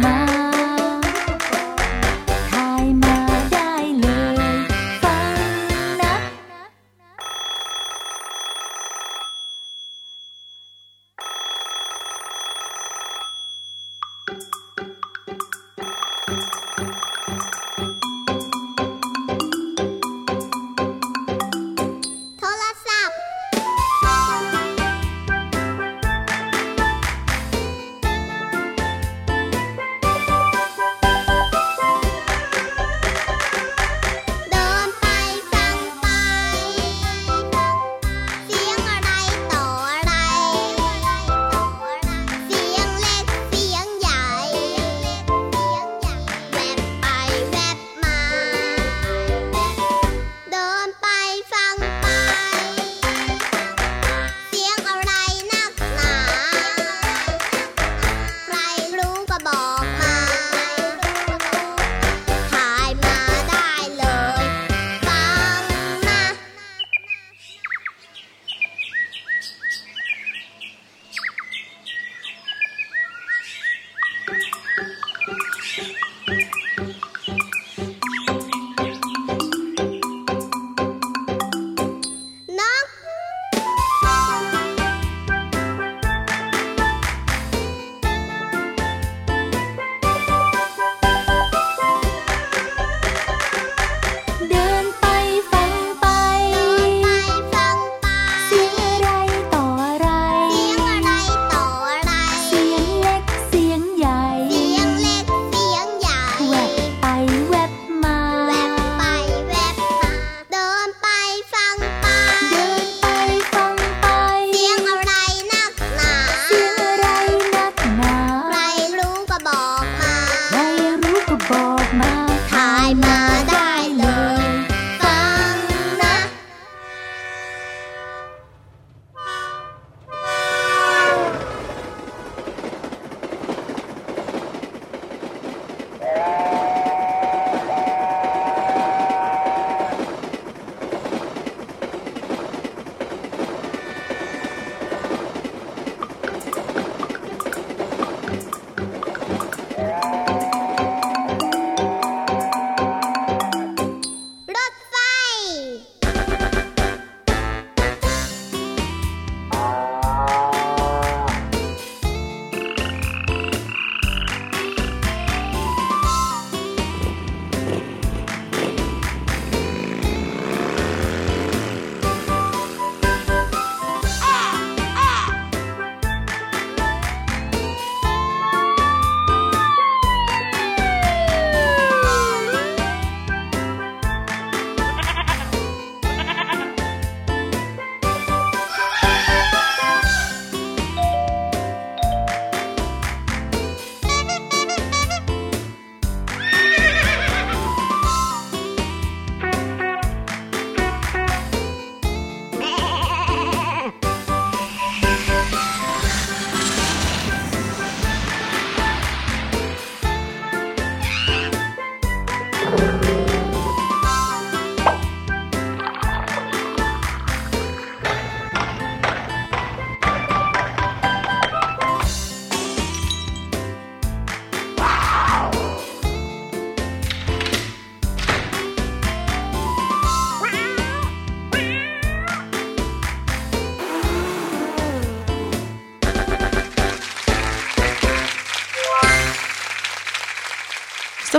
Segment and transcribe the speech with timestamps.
[0.00, 0.31] 妈。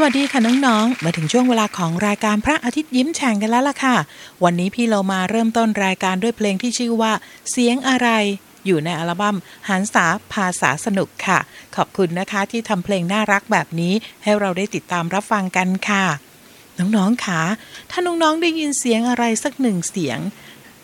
[0.03, 3.95] วัสดีค่ะน้องๆ มาถึงช่วงเวลาของรายการพระอาทิตย์ยิ้มแฉ่งกันแล้วล่ะค่ะ
[4.43, 7.13] วันนี้พี่เรามาเริ่มต้นรายการด้วยเพลงที่ชื่อว่า
[7.51, 8.09] เสียงอะไร
[8.65, 9.37] อยู่ในอัลบั้ม
[9.69, 11.39] หันษาภาษาสนุกค่ะ
[11.75, 16.05] ขอบคุณนะคะที่ทำเพลงน่ารักแบบนี้ ให้เราได้ติดตามรับฟังกันค่ะ
[16.79, 17.41] น้องๆค่ะ
[17.91, 20.19] ถ้าน้องๆได้ยินเสียงอะไรสักหนึ่งเสียง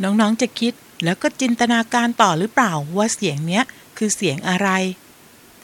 [0.04, 0.74] น้องๆจะคิด
[1.04, 3.64] แล้วก็จินตนาการต่อหรือเปล่าว่าเสียงเนี้ย
[3.98, 4.70] คือเสียงอะไร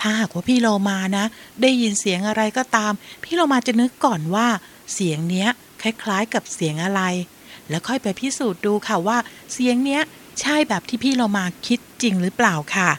[0.01, 1.25] ถ้าหากว่าพี่โลมานะ
[1.62, 2.94] ได้ยินเสียงอะไรก็ตาม
[3.24, 4.47] พี่โลมาจะนึกก่อนว่า
[4.94, 5.50] เสียงเนี้ย
[5.81, 7.01] คล้ายๆกับเสียงอะไร
[7.69, 9.18] แล้วค่อยไปพิสูจน์ดูค่ะว่า
[9.53, 10.01] เสียงเนี้ย
[10.42, 12.89] ใช่แบบที่พี่โลมาคิดจริงหรือเปล่าค่ะ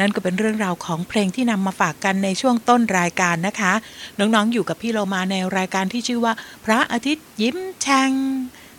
[0.00, 3.72] นั่นก็เป็นเรื่องราวของเพลงที่นำมาฝากกันในช่วงต้นรายการนะคะ
[4.18, 6.32] น้องๆอยู่กับพี่โลมาในรายการที่ชื่อว่า
[6.64, 8.12] พระอาทิตย์ยิ้มแฉ่ง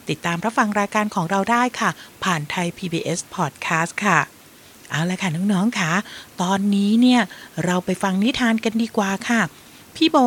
[0.09, 1.89] ติดตามรับฟังรายการของเราได้ค่ะ
[2.23, 4.40] ผ่านไทย PBS Podcast ค่ะ
[4.91, 5.91] เอาละค่ะน้องๆค่ะ
[6.41, 7.21] ตอนนี้เนี่ย
[7.65, 9.41] เราไปฟังนิทานกันดีกว่าค่ะ
[9.95, 10.17] พี่โบ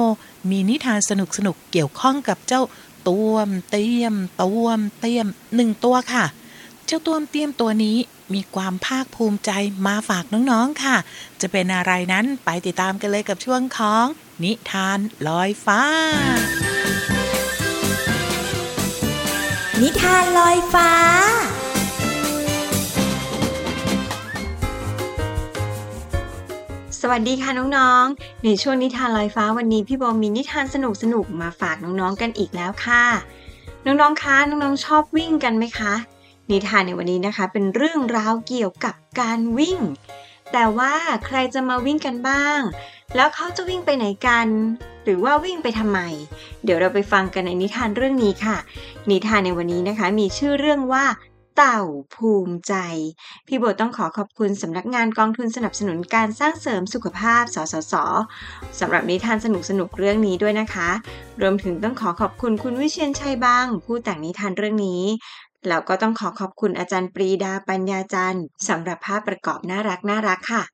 [0.50, 1.12] มีนิทานส
[1.46, 2.62] นุกๆเกี่ยวข้องกับเจ้า
[3.08, 6.24] ตัวมเตียมตัวมเตียมหนึ่งตัวค่ะ
[6.86, 7.96] เจ้าตัวมเตียมตัวนี้
[8.34, 9.50] มีความภาคภูมิใจ
[9.86, 10.96] มาฝากน้องๆค่ะ
[11.40, 14.06] จะเป็นอะไรนั้นไปติดตามกันเลยกับช่วงของ
[14.44, 15.82] นิทานลอยฟ้า
[19.80, 20.90] นิทานลอยฟ้า
[27.06, 30.76] สวัสดีค่ะน้องๆ ในช่วงนิทานลอยฟ้าวันนี้พี่โบมีนิทานส
[31.14, 33.04] นุกๆมาฝากน้องๆกันอีกแล้วค่ะ
[33.86, 35.94] น้องๆ คะน้องๆ ชอบวิ่งกันไหมคะ
[36.50, 39.78] นิทานในวันนี้นะคะเป็นเรื่องราวเกี่ยวกับการวิ่ง
[40.52, 40.94] แต่ว่า
[41.26, 42.60] ใครจะมาวิ่งกันบ้าง
[43.16, 44.46] แล้วเขาจะวิ่งไปไหนกัน
[45.04, 46.00] หรือว่าวิ่งไปทำไม
[46.64, 48.56] เดี๋ยวเราไปฟังกันในนิทานเรื่องนี้ค่ะ
[49.10, 51.04] นิทานในวันนี้นะคะมีชื่อเรื่องว่า
[51.56, 51.80] เต่า
[52.14, 52.74] ภูมิใจ
[53.46, 57.94] พี่โบต้องขอขอบคุณสำนักงานกองทุนสนับสนุนการสร้างเสริมสุขภาพ สสส
[58.80, 60.90] สำหรับนิทานสนุกสนุกๆเรื่องนี้ด้วยนะคะ
[61.42, 65.02] รวมถึงต้องขอขอบคุณคุณวิเชียนชัยบาง ผู้แต่งนิทานเรื่องนี้
[65.68, 70.73] แล้วก็ต้องขอขอบคุณอาจารย์ปรีดาปัญญาจันทร์สำหรับภาพประกอบน่ารักน่ารักค่ะ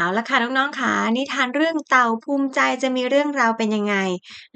[0.00, 3.96] เอาละค่ะน้องๆค่ะนิทานเรื่องเต่าภูมิใจจะมีเรื่องราวเป็นยังไง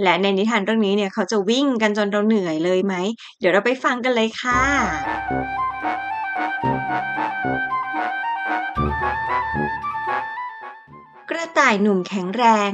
[0.03, 2.95] และในนิทานเรื่องนี้เนี่ยเขาจะวิ่งกันจนเราเหนื่อยเลยไหม
[3.39, 4.63] เดี๋ยวเราไปฟังกันเลยค่ะ
[11.31, 12.73] กระต่ายหนุ่มแข็งแรง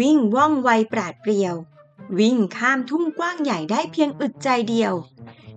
[0.00, 1.54] วิ่งว่องไวปราดเปรียว
[2.20, 4.92] วิ่งข้ามทุ่งกว้างใหญ่ได้เพียงอึดใจเดียว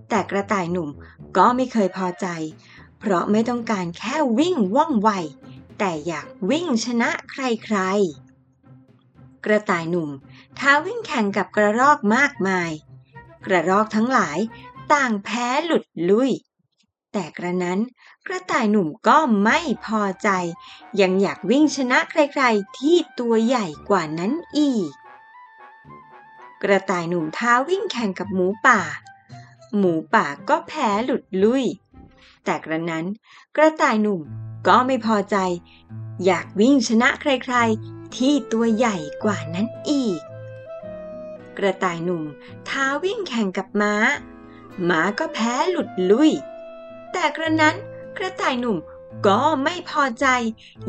[0.09, 0.89] แต่กระต่ายหนุ่ม
[1.37, 2.27] ก็ไม่เคยพอใจ
[2.99, 5.09] เพราะไม่ต้องการแค่วิ่งว่องไว
[5.79, 10.09] แต่อยากวิ่งชนะใครๆ กระต่ายหนุ่ม
[10.59, 12.71] ท้าวิ่งแข่งกับกระรอกมากมาย
[13.45, 14.37] กระรอกทั้งหลาย
[14.93, 16.31] ต่างแพ้หลุดลุย
[17.13, 17.79] แต่กระนั้น
[18.25, 20.29] กระต่ายหนุ่มก็ไม่พอใจ
[21.01, 24.91] ยังอยากวิ่งชนะใครๆ ที่ตัวใหญ่กว่านั้นอีก
[26.63, 28.81] กระต่ายหนุ่มท้าวิ่งแข่งกับหมูป่า
[29.77, 31.65] หมูป่าก็แพ้หลุดลุย
[32.45, 33.05] แต่กระนั้น
[33.55, 34.21] กระต่ายหนุ่ม
[34.67, 35.37] ก็ไม่พอใจ
[36.25, 40.19] อยากวิ่งชนะใครๆ ที่ตัวใหญ่กว่านั้นอีก
[41.57, 42.23] กระต่ายหนุ่ม
[42.67, 43.95] ท้าวิ่งแข่งกับม้า
[44.89, 46.31] ม้าก็แพ้หลุดลุย
[47.11, 47.75] แต่กระนั้น
[48.17, 48.77] กระต่ายหนุ่ม
[49.27, 50.25] ก็ไม่พอใจ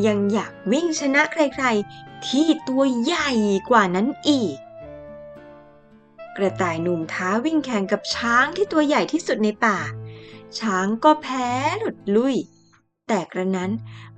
[0.07, 3.31] ยังอยากวิ่งชนะใครๆ ที่ตัวใหญ่
[3.71, 4.57] กว่านั้นอีก
[6.37, 9.79] กระต่ายหนุ่มท้าวิ่งแข่งกับช้างที่ตัวใหญ่ที่สุดในป่า
[10.59, 11.49] ช้างก็แพ้
[11.79, 12.37] หลุดลุย
[13.09, 13.71] แต่กระนั้น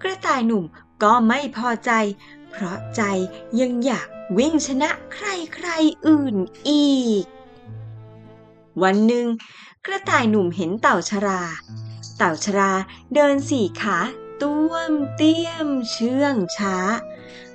[0.03, 0.65] กระต่ายหนุ่ม
[1.03, 1.93] ก็ไม่พอใจ
[2.51, 3.03] เพราะใจ
[3.61, 6.37] ยังอยากวิ่งชนะใครๆอื่น
[6.69, 7.25] อีก
[8.83, 9.27] วันหนึ่ง
[9.87, 11.43] กระต่ายหนุ่มเห็นเต่าชรา
[12.19, 12.73] เต่าชรา
[13.15, 13.99] เดินสี่ขา
[14.43, 16.77] ต้วมเตี้ยมเชื่องช้า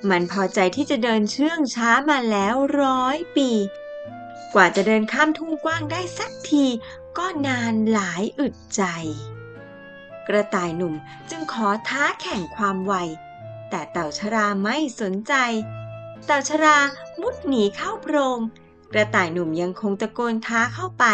[0.08, 3.50] มันพอใจที่จะเดินเชื่องช้ามาแล้วร้อยปี
[4.54, 6.64] กว่าจะเดินข้ามทุ่งกว้างได้สักที
[7.18, 8.82] ก็นานหลายอึดใจ
[10.28, 10.94] กระต่ายหนุ่ม
[11.30, 12.94] จึงขอท้าแข่งความไว
[13.70, 15.34] แต่เต่าชราไม่สนใจ
[16.26, 16.76] เต่าชรา
[17.20, 18.38] มุดหนีเข้าโพรง
[18.92, 21.04] กระต่ายหนุ่มยังคงตะโกนท้าเข้าไป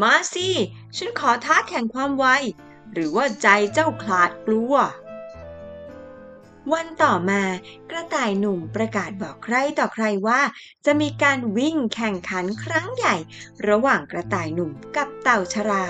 [0.00, 0.48] มาสิ
[0.96, 2.26] ฉันขอท้าแข่งความไว
[2.92, 4.74] หรือว่าใจเจ้าคลาดกลัว
[6.72, 7.42] วันต่อมา
[7.90, 10.40] กระต่ายหนุ่มประกาศบอกใครต่อใครว่า
[10.86, 13.14] จะมีการวิ่งแข่งขันครั้งใหญ่
[13.68, 15.84] ระหว่างกระต่ายหนุ่มกับเต่าชรา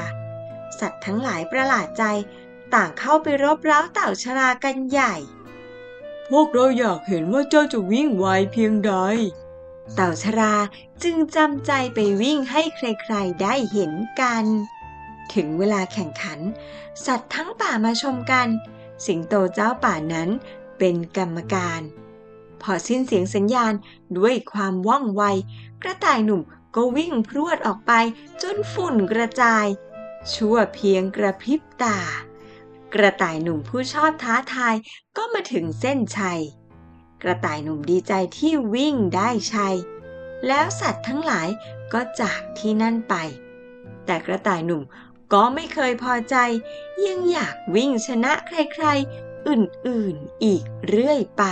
[0.81, 2.05] สัตว์ทั้งหลายประหลาดใจ
[2.75, 5.15] ต่างเข้าไปรบเร้าเต่าชรากันใหญ่
[6.29, 8.93] พวกเราอยากเห็นว่าเจ้าจะวิ่งไวเพียงใด
[9.95, 10.55] เต่าชรา
[11.03, 14.45] จึงจำใจไปวิ่งให้ใครๆได้เห็นกัน
[15.35, 16.41] ถึงเวลาแข่งขัน
[17.07, 18.49] สัตว์ทั้งป่ามาชมกัน
[19.07, 20.29] สิงโตเจ้าป่านั้น
[20.79, 21.81] เป็นกรรมการ
[22.63, 23.75] พอสิ้นเสียงสัญญาณ
[24.19, 25.23] ด้วยความว่องไว
[25.83, 26.41] กระต่ายหนุ่ม
[26.75, 27.93] ก็วิ่งพรวดออกไป
[28.43, 29.67] จนฝุ่นกระจาย
[30.35, 31.99] ชั่วเพียงกระพริบตา
[32.95, 34.75] กระต่ายหนุ่มผู้ชอบท้าทาย
[35.17, 36.41] ก็มาถึงเส้นชัย
[37.23, 39.77] กระต่ายหนุ่มดีใจที่วิ่งได้ชัย
[40.47, 41.49] แล้วสัตว์ทั้งหลาย
[41.93, 43.15] ก็จากที่นั่นไป
[44.07, 44.83] แต่กระต่ายหนุ่ม
[45.33, 46.37] ก็ไม่เคยพอใจ
[47.07, 51.45] ยังอยากวิ่งชนะใครๆ อื่นๆอีกเรื่อยไป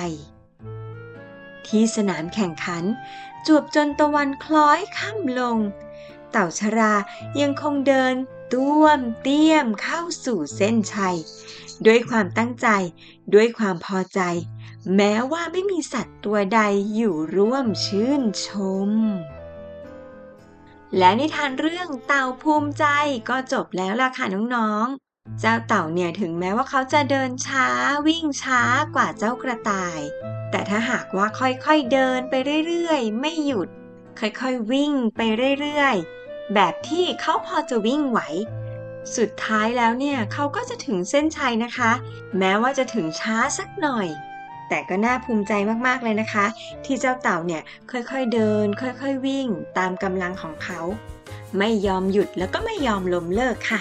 [1.66, 2.84] ที่สนามแข่งขัน
[3.46, 5.58] จวบจนตะวันคล้อยค่ำลง
[6.32, 6.92] เต่าชรา
[7.40, 8.14] ยังคงเดิน
[8.52, 11.16] ต้วมเตี้ยมเข้าสู่เส้นชัย
[11.86, 12.68] ด้วยความตั้งใจ
[13.34, 14.20] ด้วยความพอใจ
[14.96, 16.60] แม้ว่าไม่มีสัตว์ตัวใด
[16.94, 18.48] อยู่ร่วมชื่นช
[18.88, 18.90] ม
[20.98, 22.84] และนิทานเรื่องเต่าภูมิใจ
[23.28, 27.68] ก็จบแล้วล่ะค่ะน้องๆ เจ้าเต่าเนี่ยถึงแม้ว่าเขาจะเดินช้า
[28.06, 28.62] วิ่งช้า
[28.94, 30.00] กว่าเจ้ากระต่าย
[30.50, 32.34] แต่ถ้าหากว่าค่อยๆเดินไป
[32.66, 33.68] เรื่อยๆ ไม่หยุด
[34.20, 35.20] ค่อยๆวิ่งไป
[35.60, 38.20] เรื่อยๆ แบบที่เขาพอจะวิ่งไหว
[39.16, 41.90] สุดท้ายแล้วเนี่ยเขาก็จะถึงเส้นชัยนะคะ
[42.38, 44.08] แม้ว่าจะถึงช้าสักหน่อย
[44.68, 45.52] แต่ก็น่าภูมิใจ
[45.86, 46.46] มากๆเลยนะคะ
[46.84, 50.80] ที่เจ้าเต่าเนี่ยค่อยๆเดิน ค่อยๆวิ่งตามกำลังของเขา
[51.58, 53.80] ไม่ยอมหยุดแล้วก็ไม่ยอมล้มเลิกค่ะ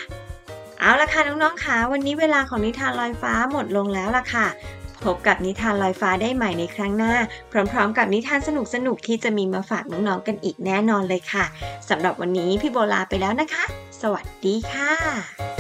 [0.80, 4.48] เอาละค่ะน้องๆค่ะวันนี้เวลาของนิทานลอยฟ้าหมดลงแล้วล่ะค่ะ
[5.06, 7.14] พบกับนิทานลอยฟ้าได้ใหม่ในครั้งหน้า
[7.52, 8.50] พร้อมๆ กับนิทานส
[8.88, 11.46] นุกๆ ที่จะมีมาฝากน้องๆกันอีกแน่นอนเลยค่ะ
[11.90, 13.66] สำหรับวันนี้พี่โบลาไปแล้วนะคะ
[14.02, 15.55] สวัสดีค่ะ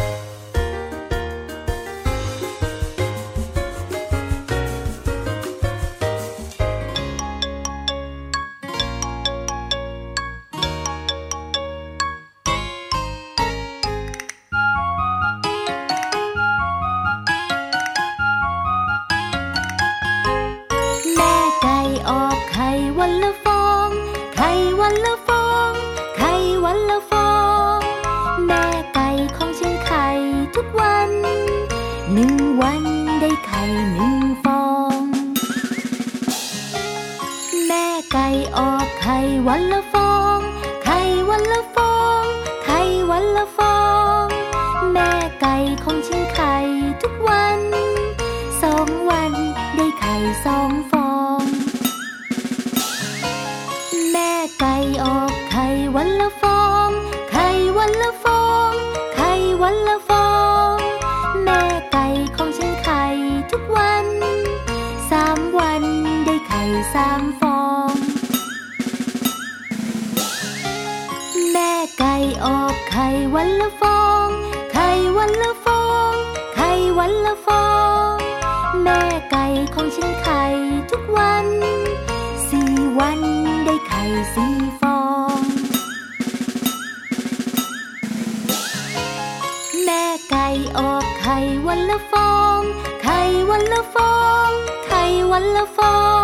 [95.35, 96.14] ไ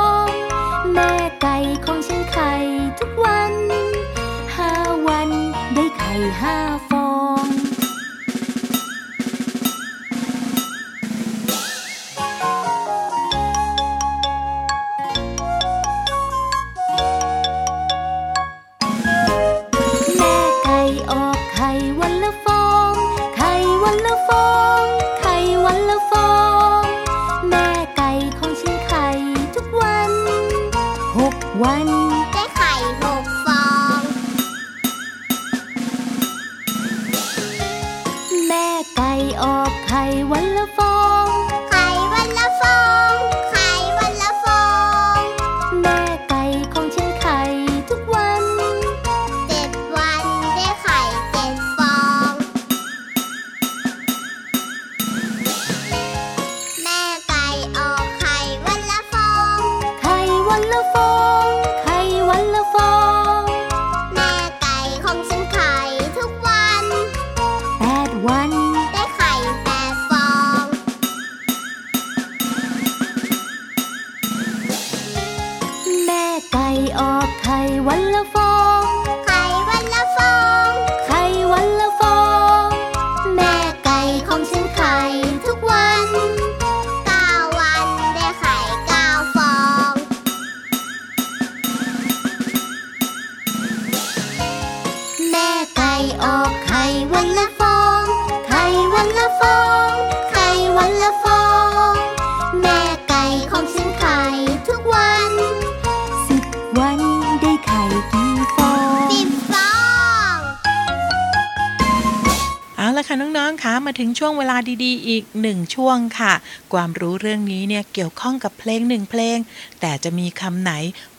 [113.93, 116.33] มาถึงช่วงเวลาดีๆ อีกหนึ่งช่วงค่ะ
[116.73, 119.37] ความรู้เรื่องนี้เนี่ยเกี่ยวข้องกับเพลงหนึ่งเพลง
[119.81, 120.73] แต่จะมีคำไหน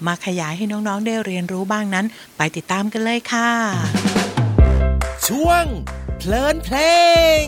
[0.06, 3.50] มาขยายให้น้องๆได้เรียนรู้บ้างนั้น ไปติดตามกันเลยค่ะ
[5.28, 5.64] ช่วง
[6.18, 6.78] เพลินเพล
[7.42, 7.44] ง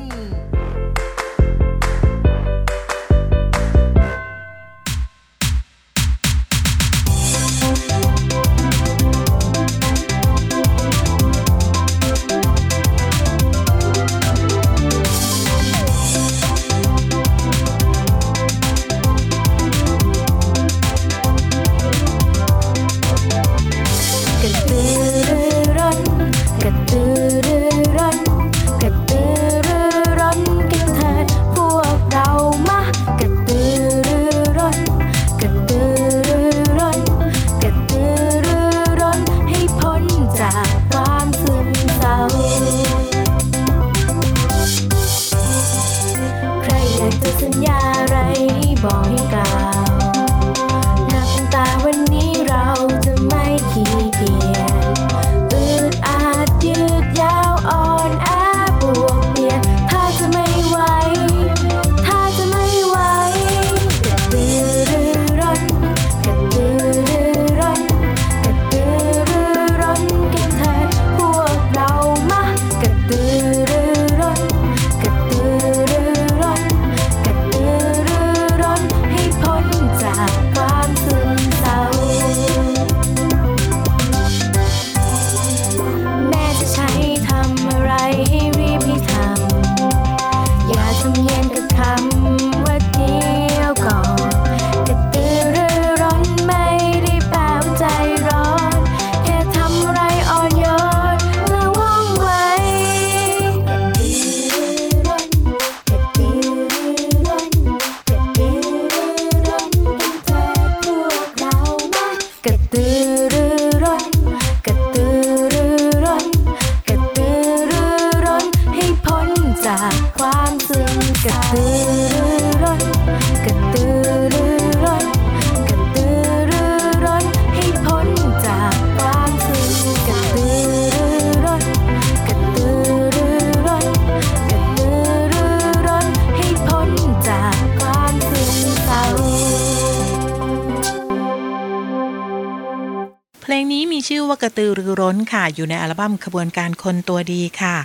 [144.35, 147.77] ว่ากระตือรือร้นค่ะ อยู่ในอัลบั้มขบวนการคนตัวดีค่ะ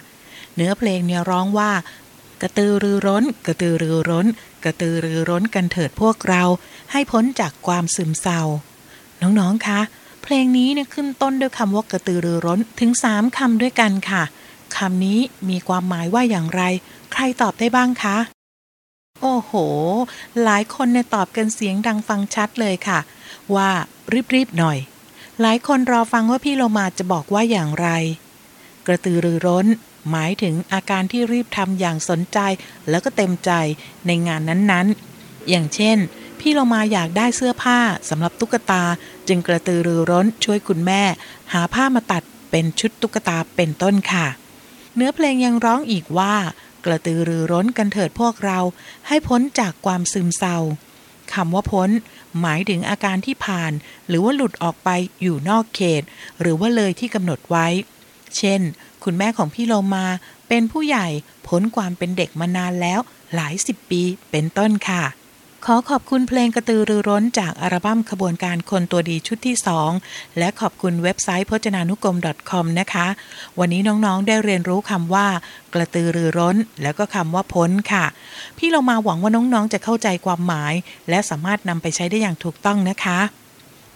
[0.55, 1.71] เนื้อเพลงเนี่ยร้องว่า
[2.41, 4.27] กระตือรือร้น กระตือรือร้น
[4.63, 6.43] กระตือรือร้นกันเถิดพวกเรา
[6.91, 8.41] ให้พ้นจากความซึมเศร้า
[9.21, 9.79] น้องๆคะ
[10.23, 14.23] เพลงนี้เนี่ยขึ้นต้นด้วยคำว่ากระตือรือร้นถึงสามคำด้วยกันค่ะ
[14.77, 16.61] คำนี้มีความหมายว่าอย่างไร
[17.11, 18.17] ใครตอบได้บ้างคะ
[19.21, 19.53] โอ้โห
[20.43, 22.99] หลายคนเนี่ยตอบกันเสียงดังฟังชัดเลยค่ะ
[23.55, 23.69] ว่า
[24.35, 24.79] รีบๆหน่อย
[25.41, 27.89] หลายคนรอฟังว่าพี่โลมาจะบอกว่าอย่างไร
[28.85, 29.65] กระตือรือร้น
[30.11, 32.39] หมายถึงอาการที่รีบทำอย่างสนใจ
[32.89, 33.51] แล้วก็เต็มใจ
[34.07, 35.97] ในงานนั้นๆ อย่างเช่น
[36.39, 38.83] พี่โลมาอยากได้เสื้อผ้าสำหรับตุ๊กตา
[39.27, 41.03] จึงกระตือรือร้นช่วยคุณแม่
[41.53, 44.27] หาผ้ามาตัดเป็นชุดตุ๊กตาเป็นต้นค่ะ
[44.95, 46.35] เนื้อเพลงยังร้องอีกว่า
[46.85, 48.59] กระตือรือร้นกันเถิดพวกเรา
[49.07, 50.57] ให้พ้นจากความซึมเศร้า
[51.33, 51.89] คำว่าพ้น
[52.41, 53.71] หมายถึงอาการที่ผ่าน
[54.07, 54.89] หรือว่าหลุดออกไป
[55.21, 56.03] อยู่นอกเขต
[56.39, 57.67] หรือว่าเลยที่กำหนดไว้
[58.37, 58.61] เช่น
[59.03, 60.05] คุณแม่ของพี่โลมา
[60.47, 61.07] เป็นผู้ใหญ่
[61.47, 62.99] พ้นความเป็นเด็กมานานแล้ว
[63.35, 65.03] หลายสิบปีเป็นต้นค่ะ
[65.65, 69.55] ขอขอบคุณเพลงกระตือรือร้นจากอัลบั้มขบวนการคนตัวดีชุดที่
[69.97, 72.17] 2 และขอบคุณเว็บไซต์พจนานุกรม
[72.51, 73.07] .com นะคะ
[73.59, 75.27] วันนี้น้องๆได้เรียนรู้คำว่า
[75.73, 78.05] กระตือรือร้น แล้วก็คำว่าพ้นค่ะ
[78.57, 80.73] พี่เรามาหวังว่าน้องๆจะเข้าใจความหมาย
[81.09, 83.19] และสามารถนำไปใช้ได้อย่างถูกต้องนะคะ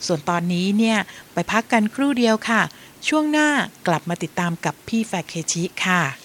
[0.05, 0.97] ส่วนตอนนี้เนี่ย
[1.33, 2.61] ไปพักกันครู่เดียวค่ะ
[3.07, 3.49] ช่วงหน้า
[3.87, 6.22] กลับมาติดตามกับพี่แฟคเคชิค่ะ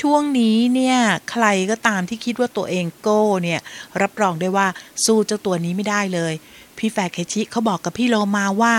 [0.00, 0.98] ช่วงนี้เนี่ย
[1.30, 3.60] ใครก็ตามที่คิดว่าตัวเองโก้เนี่ย
[4.02, 4.66] รับรองได้ว่า
[5.04, 6.34] สู้เจ้าตัวนี้ไม่ได้เลย
[6.78, 8.74] พี่แฟร์เคชิเขาบอกกับพี่โลมาว่า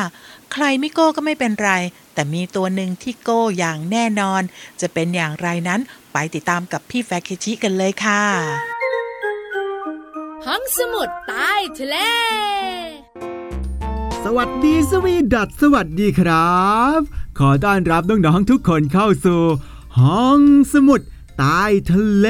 [0.54, 1.72] ใครไม่โก้ก็ไม่เป็นไร
[2.14, 4.42] แต่มีตัวหนึ่งที่โก้อย่างแน่นอน
[4.82, 5.80] จะเป็นอย่างไรนั้น
[6.14, 8.24] ไปติดตามกับพี่แฟร์เคชิกันเลยค่ะ
[10.46, 11.98] ห้องสมุดใต้ทะเล
[14.24, 16.62] สวัสดีสวีดัตสวัสดีครั
[16.98, 17.00] บ
[17.40, 19.42] ขอต้อนรับน้องๆทุกคนเข้าสู่
[20.00, 20.42] ห้อง
[20.74, 21.02] สมุด
[21.38, 22.28] ใต้ทะเล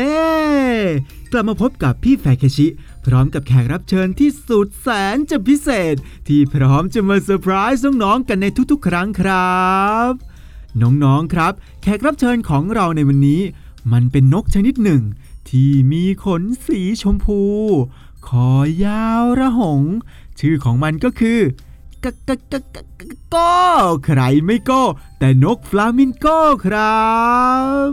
[1.32, 2.67] กลับมาพบกับพี่แฟเคชิ
[3.06, 5.95] พร้อมกับแขกรับเชิญที่สุดแสนจะพิเศษ
[6.27, 9.65] ที่พร้อมจะมาเซอร์ไพรส์น้องๆกันในทุกๆ ครั้งครั
[10.10, 10.12] บ
[10.82, 13.41] น้องๆครับ แขกรับเชิญของเราในวันนี้
[13.91, 15.01] มันเป็นนกชนิดหนึ่ง
[15.49, 17.41] ที่มีขนสีชมพู
[18.27, 18.51] คอ
[18.86, 19.82] ยาวระหง
[20.39, 21.39] ชื่อของมันก็คือ
[22.12, 22.78] กกกก
[23.34, 23.54] ก็
[24.06, 24.82] ใครไม่ก็
[25.20, 26.26] แต่นกฟลามิงโก
[26.65, 27.06] ครั
[27.88, 27.89] บ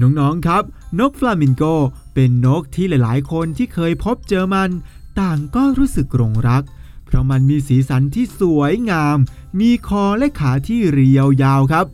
[0.00, 0.64] น้องๆครับ
[0.98, 1.64] นกฟลามิงโก
[2.14, 4.70] เป็นนกที่หลายๆ คนที่เคยพบเจอมัน
[5.20, 6.64] ต่างก็รู้สึกหลงรัก
[7.04, 9.18] เพราะมันมีสีสันที่สวยงาม
[9.60, 11.86] มีคอและขาที่เรียวยาวครับ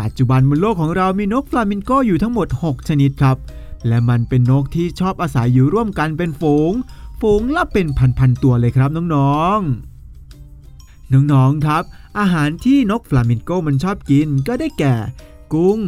[0.00, 3.36] ปัจจุบันบนโลกของเรามีนกฟลามิงโกอยู่ทั้งหมด 6 ชนิดครับ
[3.86, 6.72] และมันเป็นนกที่ชอบอาศัยอยู่ร่วมกันเป็นฝูง
[7.20, 7.86] ฝูงละเป็น
[8.18, 11.82] พันๆตัวเลยครับน้องๆ น้องๆครับ
[12.18, 14.94] อาหารที่นกฟลามิงโกมันชอบกินก็ได้แก่
[15.52, 15.78] กุ้ง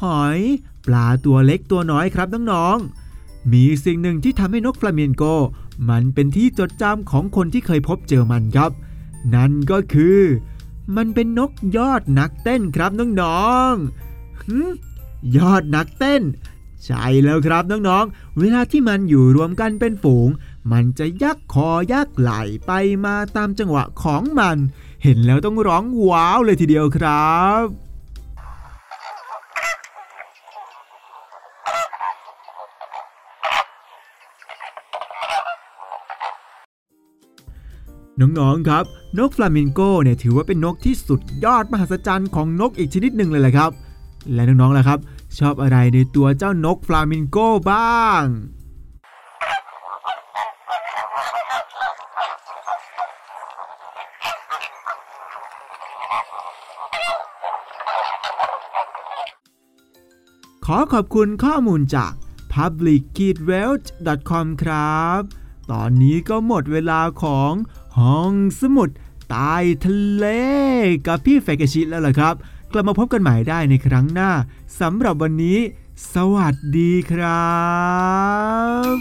[0.00, 0.38] หอย
[0.86, 5.24] ปลาตัวเล็กตัวน้อยครับน้องๆ มีสิ่งหนึ่งที่ทำให้นกฟลามิงโก
[5.90, 8.70] มันเป็นที่จดจำของคนที่เคยพบเจอมันครับ
[9.34, 10.18] นั่นก็คือ
[10.96, 16.22] มันเป็นนกยอดนักเต้นครับน้องๆยอดนักเต้น
[16.84, 20.28] ใช่แล้วครับน้องๆ เวลาที่มันอยู่รวมกันเป็นฝูง
[20.72, 22.32] มันจะยักคอยักไหล
[22.66, 22.72] ไป
[23.04, 24.56] มาตามจังหวะของมัน
[25.02, 27.87] เห็นแล้วต้องร้องว้าวเลยทีเดียวครับ
[38.20, 38.84] น้องๆครับ
[39.18, 43.70] นกฟลามิงโกเนี่ยถือว่าเป็นนกที่สุดยอดมหัศจรรย์ของนกอีกชนิดหนึ่งเลยแหละครับ
[44.34, 44.98] และน้องๆล่ะครับ
[45.38, 47.38] ชอบอะไรในตัวเจ้านกฟลามิงโก
[47.70, 48.24] บ้าง
[60.66, 62.12] ขอขอบคุณข้อมูลจาก
[62.54, 65.22] public-wealth.com ครับ
[65.70, 67.52] ตอนนี้ก็หมดเวลาของ
[67.96, 68.88] ห้องสมุด
[69.30, 70.26] ใต้ทะเล
[71.06, 72.34] กับพี่แฟกชิแล้วล่ะครับ
[72.72, 74.30] กลับมาพบกันใหม่ได้ในครั้งหน้า
[74.80, 75.58] สำหรับวันนี้
[76.14, 77.48] สวัสดีครั
[78.92, 78.94] บ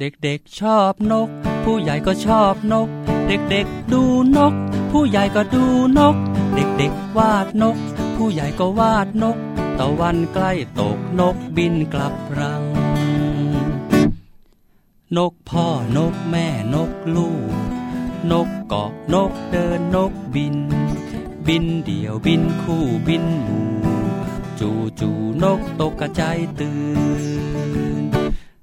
[0.00, 1.28] เด็กๆชอบนก
[1.64, 2.88] ผู้ใหญ่ก็ชอบนก
[3.28, 4.02] เด็กๆดู
[4.36, 4.54] นก
[4.98, 5.64] ผู้ใหญ่ก็ดู
[5.98, 6.16] นก
[6.54, 7.76] เด็กๆวาดนก
[8.16, 9.36] ผู้ใหญ่ก็วาดนก
[9.78, 12.62] ตะวันใกล้ตกนกบินกลับรัง
[15.16, 17.52] นกพ่อนกแม่นกลูก
[18.32, 20.56] นกเกาะนกเดินนกบิน
[21.46, 23.68] บินเดี่ยวบินคู่บินหมู่
[24.60, 25.10] จูจู
[25.42, 26.78] นกตกกระจายตื่
[28.00, 28.04] น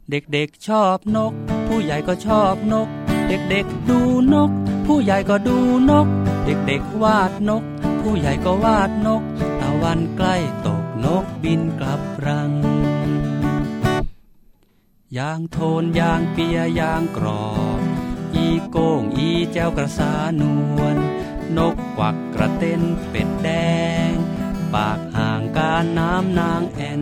[0.09, 1.33] เด็กๆชอบนก
[1.67, 2.89] ผู้ใหญ่ก็ชอบนก
[3.33, 3.99] เด็กๆดู
[4.33, 4.51] นก
[4.85, 5.57] ผู้ใหญ่ก็ดู
[5.89, 6.07] นก
[6.45, 7.63] เด็กๆวาดนก
[8.01, 9.23] ผู้ใหญ่ก็วาดนก
[9.61, 10.35] ตะวันใกล้
[10.67, 12.51] ตกนกบินกลับรัง
[15.17, 17.47] ยางโทนยางเปียยางกรอ
[17.79, 17.81] บ
[18.35, 20.43] อีโก้งอีแจ้วกระสาน
[20.77, 20.97] วล
[21.57, 23.49] นกกวักกระเต้นเป็ดแด
[24.09, 24.11] ง
[24.73, 27.01] ปากห่างการน้ำนางแอน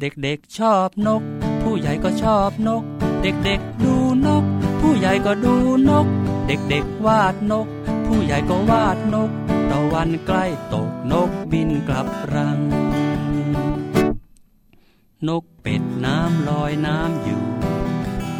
[0.00, 1.22] เด็กๆชอบนก
[1.62, 2.84] ผู้ใหญ่ก็ชอบนก
[3.24, 4.44] เด็กๆดูนก
[4.80, 5.54] ผู้ใหญ่ก็ดู
[5.90, 6.06] นก
[6.46, 7.66] เด็กๆวาดนก
[8.06, 9.30] ผู้ใหญ่ก็วาดนก
[9.70, 12.58] ตะวันใกล้ตกนกบินกลับรัง
[15.28, 17.42] นกเป็ดน้ำลอยน้ำอยู่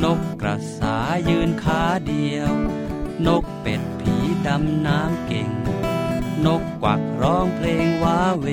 [0.05, 0.97] นกกระสา
[1.29, 2.53] ยืนขาเดียว
[3.27, 4.14] นกเป็ดผี
[4.47, 5.51] ดำน้ำเก่ง
[6.47, 8.47] นกกวักร้องเพลงว้าเว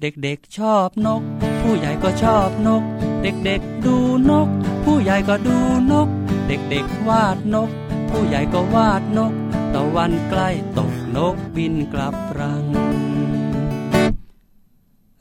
[0.00, 1.22] เด็กๆชอบนก
[1.60, 2.84] ผู้ใหญ่ก็ชอบนก
[3.24, 3.96] เด็กๆดู
[4.30, 4.48] นก
[4.84, 5.58] ผู้ใหญ่ก็ดู
[5.92, 6.08] นก
[6.48, 7.70] เด็กๆวาดนก
[8.10, 9.32] ผู้ใหญ่ก็วาดนก
[9.74, 12.66] ตะวันใกล้ตกนกบินกลับรัง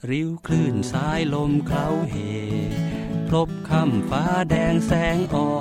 [0.10, 2.16] ริ้วคลื่นสายลมเคล้าเห
[3.28, 5.52] พลบค่ำฟ้าแดงแสงอ่อ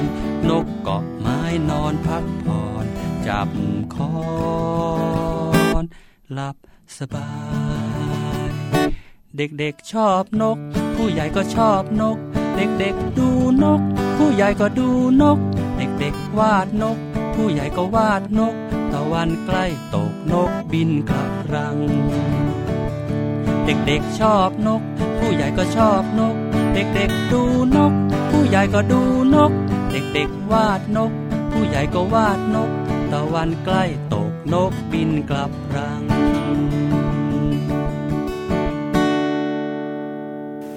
[0.00, 0.02] น
[0.48, 2.86] นกเกาะไม้นอนพักผ่อน
[3.26, 3.50] จับ
[3.94, 4.14] คอ
[5.82, 5.84] น
[6.32, 6.56] หลับ
[6.98, 7.32] สบา
[8.48, 8.50] ย
[9.36, 10.58] เด็กๆชอบนก
[11.00, 12.18] ผู้ใหญ่ก็ชอบนก
[12.56, 13.28] เด็กๆดู
[13.62, 13.80] นก
[14.16, 14.88] ผู้ใหญ่ก็ดู
[15.22, 15.38] นก
[15.76, 16.98] เด็กๆวาดนก
[17.34, 18.54] ผู้ใหญ่ก็วาดนก
[18.92, 21.76] ตะวันใกล้ตกนกบินกลับรัง
[23.64, 24.82] เด็กๆชอบนก
[25.18, 26.36] ผู้ใหญ่ก็ชอบนก
[26.74, 27.42] เด็กๆดู
[27.76, 27.92] นก
[28.30, 29.02] ผู้ใหญ่ก็ดู
[29.34, 29.52] นก
[29.90, 31.12] เด็กๆวาดนก
[31.52, 32.70] ผู้ใหญ่ก็วาดนก
[33.12, 33.84] ตะวันใกล้
[34.14, 36.17] ตกนกบินกลับรัง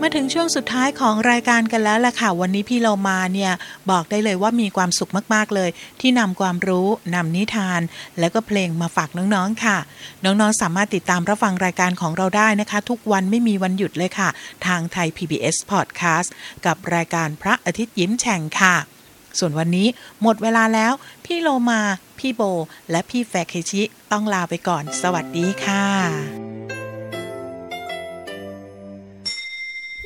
[0.02, 3.52] มาถึงช่วงสุดท้ายของรายการกันแล้วล่ะค่ะ วันนี้พี่เรามาเนี่ย
[3.92, 5.70] บอกได้เลยว่ามีความสุขมากๆเลย
[6.02, 7.82] ที่นำความรู้นำนิทาน
[8.20, 9.78] แล้วก็เพลงมาฝากน้องๆค่ะ
[10.26, 14.30] น้องๆสามารถติดตามรับฟังรายการของเราได้นะคะ ทุกวันไม่มีวันหยุดเลยค่ะ
[14.66, 16.30] ทางไทย PBS Podcast
[16.66, 18.76] กับรายการพระอาทิตย์ยิ้มแฉ่งค่ะ
[19.40, 19.88] ส่วนวันนี้
[20.22, 20.94] หมดเวลาแล้ว
[21.26, 21.82] พี่โลมา
[22.20, 22.42] พี่โบ
[22.92, 26.51] และพี่แฟเคชิต้องลาไปก่อน สวัสดีค่ะ